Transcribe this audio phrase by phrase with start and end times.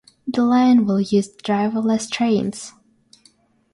[0.25, 2.73] The line will use driverless trains.